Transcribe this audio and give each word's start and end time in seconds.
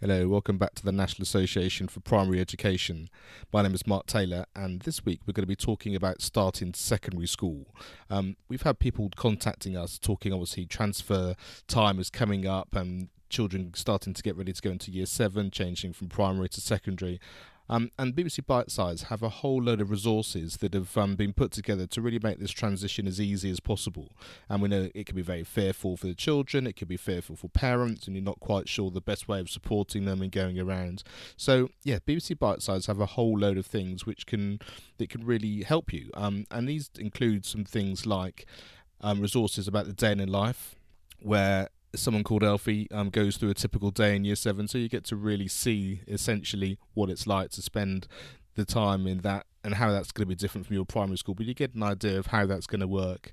Hello, 0.00 0.28
welcome 0.28 0.58
back 0.58 0.76
to 0.76 0.84
the 0.84 0.92
National 0.92 1.24
Association 1.24 1.88
for 1.88 1.98
Primary 1.98 2.40
Education. 2.40 3.10
My 3.52 3.62
name 3.62 3.74
is 3.74 3.84
Mark 3.84 4.06
Taylor, 4.06 4.46
and 4.54 4.82
this 4.82 5.04
week 5.04 5.22
we're 5.26 5.32
going 5.32 5.42
to 5.42 5.48
be 5.48 5.56
talking 5.56 5.96
about 5.96 6.22
starting 6.22 6.72
secondary 6.72 7.26
school. 7.26 7.74
Um, 8.08 8.36
we've 8.48 8.62
had 8.62 8.78
people 8.78 9.10
contacting 9.16 9.76
us 9.76 9.98
talking, 9.98 10.32
obviously, 10.32 10.66
transfer 10.66 11.34
time 11.66 11.98
is 11.98 12.10
coming 12.10 12.46
up 12.46 12.76
and 12.76 13.08
children 13.28 13.72
starting 13.74 14.14
to 14.14 14.22
get 14.22 14.36
ready 14.36 14.52
to 14.52 14.62
go 14.62 14.70
into 14.70 14.92
year 14.92 15.04
seven, 15.04 15.50
changing 15.50 15.94
from 15.94 16.08
primary 16.08 16.48
to 16.50 16.60
secondary. 16.60 17.18
Um, 17.68 17.90
and 17.98 18.14
BBC 18.14 18.40
Bitesize 18.44 19.04
have 19.04 19.22
a 19.22 19.28
whole 19.28 19.62
load 19.62 19.80
of 19.80 19.90
resources 19.90 20.58
that 20.58 20.74
have 20.74 20.96
um, 20.96 21.16
been 21.16 21.32
put 21.32 21.52
together 21.52 21.86
to 21.86 22.00
really 22.00 22.18
make 22.22 22.38
this 22.38 22.50
transition 22.50 23.06
as 23.06 23.20
easy 23.20 23.50
as 23.50 23.60
possible. 23.60 24.12
And 24.48 24.62
we 24.62 24.68
know 24.68 24.88
it 24.94 25.06
can 25.06 25.16
be 25.16 25.22
very 25.22 25.44
fearful 25.44 25.96
for 25.96 26.06
the 26.06 26.14
children, 26.14 26.66
it 26.66 26.76
can 26.76 26.88
be 26.88 26.96
fearful 26.96 27.36
for 27.36 27.48
parents, 27.48 28.06
and 28.06 28.16
you're 28.16 28.24
not 28.24 28.40
quite 28.40 28.68
sure 28.68 28.90
the 28.90 29.00
best 29.00 29.28
way 29.28 29.40
of 29.40 29.50
supporting 29.50 30.04
them 30.04 30.22
and 30.22 30.32
going 30.32 30.58
around. 30.58 31.02
So 31.36 31.68
yeah, 31.84 31.98
BBC 31.98 32.36
Bitesize 32.36 32.86
have 32.86 33.00
a 33.00 33.06
whole 33.06 33.38
load 33.38 33.58
of 33.58 33.66
things 33.66 34.06
which 34.06 34.26
can 34.26 34.60
that 34.98 35.10
can 35.10 35.24
really 35.24 35.62
help 35.62 35.92
you. 35.92 36.10
Um, 36.14 36.46
and 36.50 36.68
these 36.68 36.90
include 36.98 37.44
some 37.44 37.64
things 37.64 38.06
like 38.06 38.46
um, 39.00 39.20
resources 39.20 39.68
about 39.68 39.86
the 39.86 39.92
day 39.92 40.12
in 40.12 40.26
life, 40.26 40.74
where 41.20 41.68
someone 41.94 42.24
called 42.24 42.42
Elfie 42.42 42.88
um, 42.90 43.10
goes 43.10 43.36
through 43.36 43.50
a 43.50 43.54
typical 43.54 43.90
day 43.90 44.14
in 44.14 44.24
year 44.24 44.36
seven, 44.36 44.68
so 44.68 44.78
you 44.78 44.88
get 44.88 45.04
to 45.04 45.16
really 45.16 45.48
see 45.48 46.02
essentially 46.06 46.78
what 46.94 47.10
it's 47.10 47.26
like 47.26 47.50
to 47.50 47.62
spend 47.62 48.06
the 48.54 48.64
time 48.64 49.06
in 49.06 49.18
that 49.18 49.46
and 49.64 49.74
how 49.74 49.90
that's 49.90 50.12
going 50.12 50.24
to 50.24 50.28
be 50.28 50.34
different 50.34 50.66
from 50.66 50.74
your 50.74 50.84
primary 50.84 51.16
school, 51.16 51.34
but 51.34 51.46
you 51.46 51.54
get 51.54 51.74
an 51.74 51.82
idea 51.82 52.18
of 52.18 52.26
how 52.26 52.46
that's 52.46 52.66
going 52.66 52.80
to 52.80 52.88
work. 52.88 53.32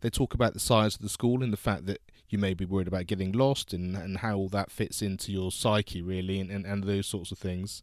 They 0.00 0.10
talk 0.10 0.34
about 0.34 0.52
the 0.52 0.60
size 0.60 0.96
of 0.96 1.02
the 1.02 1.08
school 1.08 1.42
and 1.42 1.52
the 1.52 1.56
fact 1.56 1.86
that 1.86 2.00
you 2.28 2.38
may 2.38 2.54
be 2.54 2.64
worried 2.64 2.88
about 2.88 3.06
getting 3.06 3.32
lost 3.32 3.72
and, 3.72 3.96
and 3.96 4.18
how 4.18 4.36
all 4.36 4.48
that 4.48 4.70
fits 4.70 5.02
into 5.02 5.30
your 5.30 5.52
psyche, 5.52 6.02
really, 6.02 6.40
and, 6.40 6.50
and, 6.50 6.64
and 6.66 6.84
those 6.84 7.06
sorts 7.06 7.30
of 7.30 7.38
things. 7.38 7.82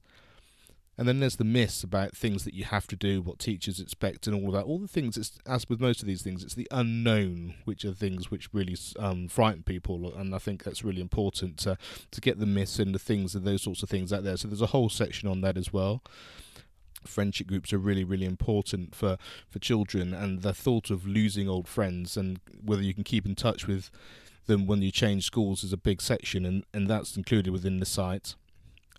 And 0.99 1.08
then 1.08 1.21
there's 1.21 1.38
the 1.38 1.45
myths 1.45 1.81
about 1.81 2.13
things 2.13 2.43
that 2.43 2.54
you 2.54 2.65
have 2.65 2.85
to 2.87 2.96
do, 2.98 3.21
what 3.21 3.40
teachers 3.40 3.79
expect, 3.79 4.27
and 4.27 4.35
all 4.35 4.49
of 4.49 4.54
that. 4.54 4.65
All 4.65 4.79
the 4.79 4.87
things, 4.87 5.15
it's, 5.15 5.40
as 5.48 5.70
with 5.70 5.79
most 5.79 6.01
of 6.01 6.07
these 6.07 6.21
things, 6.21 6.43
it's 6.43 6.55
the 6.55 6.68
unknown, 6.71 7.54
which 7.63 7.85
are 7.85 7.93
things 7.93 8.29
which 8.29 8.54
really 8.54 8.76
um, 8.99 9.29
frighten 9.29 9.63
people. 9.63 10.13
And 10.13 10.35
I 10.35 10.40
think 10.40 10.65
that's 10.65 10.84
really 10.84 10.99
important 10.99 11.55
to, 11.59 11.77
to 12.12 12.20
get 12.20 12.37
the 12.37 12.46
myths 12.46 12.79
and 12.79 12.93
the 12.93 12.99
things 12.99 13.34
and 13.34 13.46
those 13.46 13.62
sorts 13.62 13.82
of 13.82 13.87
things 13.87 14.12
out 14.12 14.26
there. 14.26 14.35
So 14.35 14.49
there's 14.49 14.62
a 14.62 14.68
whole 14.68 14.90
section 14.90 15.29
on 15.29 15.40
that 15.40 15.55
as 15.55 15.71
well 15.71 16.04
friendship 17.05 17.48
groups 17.48 17.71
are 17.71 17.77
really 17.77 18.04
really 18.04 18.26
important 18.26 18.93
for 18.93 19.18
for 19.49 19.57
children 19.59 20.13
and 20.13 20.41
the 20.41 20.54
thought 20.54 20.90
of 20.90 21.07
losing 21.07 21.48
old 21.48 21.65
friends 21.65 22.18
and 22.18 22.41
whether 22.62 22.81
you 22.81 22.93
can 22.93 23.05
keep 23.05 23.26
in 23.26 23.35
touch 23.35 23.68
with 23.68 23.90
them 24.48 24.68
when 24.68 24.81
you 24.81 24.91
change 24.91 25.24
schools 25.24 25.63
is 25.63 25.71
a 25.71 25.77
big 25.77 26.02
section 26.02 26.46
and 26.46 26.65
and 26.74 26.90
that's 26.90 27.15
included 27.15 27.54
within 27.54 27.79
the 27.79 27.85
site 27.85 28.35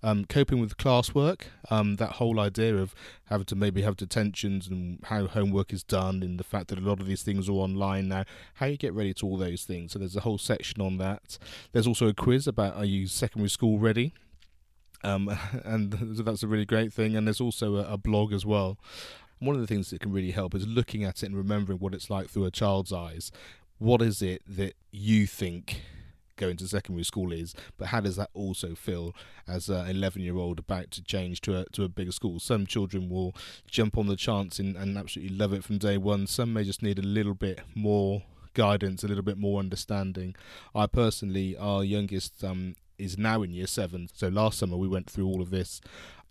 um, 0.03 0.25
coping 0.25 0.61
with 0.61 0.77
classwork, 0.77 1.43
um, 1.71 1.97
that 1.97 2.13
whole 2.13 2.41
idea 2.41 2.77
of 2.77 2.95
having 3.27 3.47
to 3.47 3.57
maybe 3.57 3.83
have 3.83 3.97
detentions 3.97 4.67
and 4.67 4.99
how 5.05 5.27
homework 5.27 5.73
is 5.73 5.83
done, 5.83 6.23
and 6.23 6.39
the 6.39 6.45
fact 6.45 6.69
that 6.69 6.79
a 6.79 6.83
lot 6.83 7.01
of 7.01 7.07
these 7.07 7.23
things 7.23 7.49
are 7.49 7.53
online 7.53 8.09
now, 8.09 8.25
how 8.55 8.67
you 8.67 8.77
get 8.77 8.95
ready 8.95 9.13
to 9.15 9.27
all 9.27 9.37
those 9.37 9.65
things. 9.65 9.93
So 9.93 9.99
there's 9.99 10.17
a 10.17 10.21
whole 10.21 10.39
section 10.39 10.81
on 10.81 10.99
that. 10.99 11.39
There's 11.73 11.87
also 11.87 12.09
a 12.09 12.15
quiz 12.15 12.47
about 12.47 12.77
are 12.77 12.85
you 12.85 13.07
secondary 13.07 13.51
school 13.51 13.79
ready? 13.79 14.15
Um, 15.03 15.37
and 15.65 15.93
that's 16.25 16.43
a 16.43 16.49
really 16.49 16.67
great 16.67 16.93
thing. 16.93 17.17
And 17.17 17.27
there's 17.27 17.41
also 17.41 17.77
a, 17.77 17.95
a 17.95 17.99
blog 17.99 18.33
as 18.33 18.47
well. 18.47 18.79
One 19.39 19.55
of 19.55 19.61
the 19.61 19.67
things 19.67 19.91
that 19.91 20.01
can 20.01 20.13
really 20.13 20.33
help 20.33 20.55
is 20.55 20.67
looking 20.67 21.03
at 21.03 21.23
it 21.23 21.27
and 21.27 21.37
remembering 21.37 21.79
what 21.79 21.95
it's 21.95 22.11
like 22.11 22.29
through 22.29 22.45
a 22.45 22.51
child's 22.51 22.93
eyes. 22.93 23.33
What 23.79 24.03
is 24.03 24.21
it 24.21 24.43
that 24.47 24.75
you 24.91 25.27
think 25.27 25.81
going 26.41 26.57
to 26.57 26.67
secondary 26.67 27.05
school 27.05 27.33
is, 27.33 27.55
but 27.79 27.89
how 27.89 28.01
does 28.01 28.17
that 28.17 28.31
also 28.35 28.75
feel 28.75 29.15
as 29.47 29.69
an 29.69 29.89
11 29.89 30.23
year 30.23 30.37
old 30.37 30.59
about 30.59 30.91
to 30.93 31.03
change 31.03 31.41
to 31.43 31.59
a, 31.59 31.65
to 31.67 31.85
a 31.85 31.89
bigger 31.89 32.13
school? 32.13 32.41
Some 32.41 32.67
children 32.67 33.09
will 33.09 33.35
jump 33.69 33.97
on 33.97 34.07
the 34.07 34.17
chance 34.17 34.59
and, 34.59 34.77
and 34.77 34.99
absolutely 34.99 35.37
love 35.37 35.53
it 35.53 35.63
from 35.63 35.79
day 35.79 35.99
one, 35.99 36.27
some 36.27 36.53
may 36.53 36.65
just 36.65 36.83
need 36.83 36.99
a 36.99 37.03
little 37.03 37.35
bit 37.35 37.61
more 37.75 38.23
guidance, 38.55 39.05
a 39.05 39.09
little 39.09 39.23
bit 39.23 39.39
more 39.39 39.61
understanding. 39.61 40.35
I 40.75 40.87
personally, 40.87 41.57
our 41.57 41.85
youngest 41.85 42.43
um, 42.43 42.75
is 42.99 43.17
now 43.17 43.43
in 43.43 43.53
year 43.53 43.67
seven, 43.67 44.09
so 44.13 44.29
last 44.29 44.59
summer 44.59 44.77
we 44.77 44.89
went 44.89 45.09
through 45.09 45.27
all 45.27 45.43
of 45.43 45.51
this, 45.51 45.81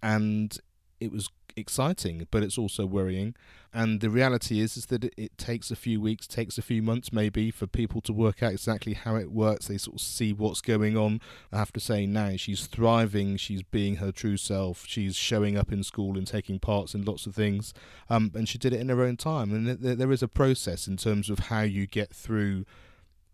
and 0.02 0.58
it 1.00 1.12
was 1.12 1.30
exciting, 1.60 2.28
but 2.32 2.44
it's 2.44 2.58
also 2.58 2.86
worrying. 2.86 3.36
And 3.72 4.02
the 4.02 4.10
reality 4.10 4.60
is, 4.60 4.78
is 4.78 4.88
that 4.88 5.04
it, 5.16 5.38
takes 5.38 5.70
a 5.70 5.76
few 5.76 6.02
weeks, 6.02 6.26
takes 6.26 6.58
a 6.58 6.64
few 6.64 6.82
months, 6.82 7.14
maybe, 7.14 7.52
for 7.52 7.68
people 7.68 8.02
to 8.02 8.14
work 8.14 8.42
out 8.42 8.54
exactly 8.54 8.94
how 8.94 9.16
it 9.16 9.32
works. 9.32 9.68
They 9.68 9.78
sort 9.78 9.98
of 9.98 10.02
see 10.02 10.34
what's 10.34 10.62
going 10.62 10.98
on. 10.98 11.22
I 11.52 11.58
have 11.58 11.72
to 11.74 11.80
say 11.80 12.08
now, 12.08 12.36
she's 12.36 12.66
thriving. 12.66 13.38
She's 13.38 13.62
being 13.62 13.98
her 13.98 14.12
true 14.12 14.38
self. 14.38 14.86
She's 14.88 15.16
showing 15.16 15.56
up 15.56 15.72
in 15.72 15.84
school 15.84 16.18
and 16.18 16.26
taking 16.26 16.58
parts 16.58 16.96
in 16.96 17.06
lots 17.06 17.28
of 17.28 17.36
things. 17.36 17.74
Um, 18.10 18.32
and 18.34 18.50
she 18.50 18.58
did 18.58 18.74
it 18.74 18.82
in 18.82 18.90
her 18.90 19.04
own 19.04 19.18
time. 19.18 19.54
And 19.54 19.68
there 19.80 20.12
is 20.12 20.24
a 20.24 20.28
process 20.28 20.88
in 20.88 20.98
terms 20.98 21.30
of 21.30 21.40
how 21.40 21.62
you 21.62 21.86
get 21.86 22.12
through 22.12 22.66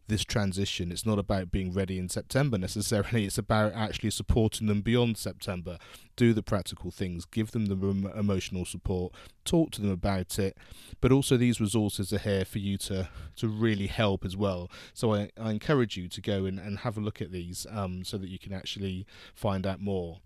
this 0.07 0.23
transition. 0.23 0.91
It's 0.91 1.05
not 1.05 1.19
about 1.19 1.51
being 1.51 1.73
ready 1.73 1.97
in 1.97 2.09
September 2.09 2.57
necessarily. 2.57 3.25
It's 3.35 3.37
about 3.37 3.73
actually 3.73 4.11
supporting 4.11 4.67
them 4.67 4.81
beyond 4.81 5.17
September. 5.17 5.77
Do 6.15 6.33
the 6.33 6.43
practical 6.43 6.91
things, 6.91 7.25
give 7.25 7.51
them 7.51 7.65
the 7.65 7.75
emotional 8.17 8.65
support, 8.65 9.13
talk 9.43 9.71
to 9.71 9.81
them 9.81 9.91
about 9.91 10.37
it. 10.37 10.57
But 11.01 11.11
also, 11.11 11.37
these 11.37 11.59
resources 11.59 12.13
are 12.13 12.19
here 12.19 12.45
for 12.45 12.59
you 12.59 12.77
to 12.79 13.09
to 13.37 13.47
really 13.47 13.87
help 13.87 14.23
as 14.23 14.37
well. 14.37 14.69
So 14.93 15.13
I, 15.13 15.31
I 15.39 15.51
encourage 15.51 15.97
you 15.97 16.07
to 16.07 16.21
go 16.21 16.45
and, 16.45 16.59
and 16.59 16.79
have 16.79 16.97
a 16.97 17.01
look 17.01 17.21
at 17.21 17.31
these 17.31 17.65
um, 17.69 18.03
so 18.03 18.17
that 18.17 18.29
you 18.29 18.39
can 18.39 18.53
actually 18.53 19.05
find 19.33 19.65
out 19.65 19.81
more. 19.81 20.19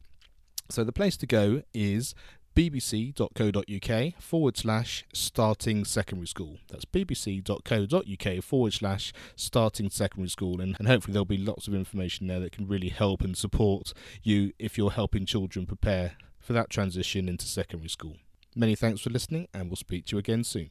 So 0.70 0.84
the 0.84 0.92
place 0.92 1.18
to 1.18 1.26
go 1.26 1.64
is 1.74 2.14
bbc.co.uk 2.60 4.22
forward 4.22 4.58
slash 4.58 5.06
starting 5.14 5.86
secondary 5.86 6.28
school. 6.28 6.58
That's 6.70 6.84
bbc.co.uk 6.84 8.44
forward 8.44 8.74
slash 8.74 9.14
starting 9.38 9.90
secondary 9.90 10.28
school. 10.28 10.60
And, 10.60 10.76
and 10.78 10.90
hopefully, 10.90 11.14
there'll 11.14 11.24
be 11.24 11.38
lots 11.38 11.70
of 11.70 11.74
information 11.74 12.28
there 12.28 12.42
that 12.42 12.52
can 12.52 12.68
really 12.68 12.90
help 12.90 13.22
and 13.22 13.38
support 13.38 13.94
you 14.24 14.52
if 14.60 14.78
you're 14.78 14.92
helping 14.92 15.26
children 15.26 15.66
prepare 15.66 16.18
for 16.38 16.52
that 16.52 16.70
transition 16.70 17.30
into 17.30 17.46
secondary 17.46 17.90
school. 17.90 18.18
Many 18.58 18.76
thanks 18.76 19.00
for 19.00 19.10
listening, 19.10 19.48
and 19.54 19.70
we'll 19.70 19.78
speak 19.78 20.08
to 20.08 20.18
you 20.18 20.20
again 20.20 20.44
soon. 20.44 20.70